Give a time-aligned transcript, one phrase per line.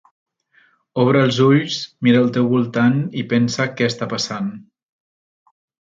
[1.03, 4.49] Obre els ulls mira al teu voltant i pensa que està passant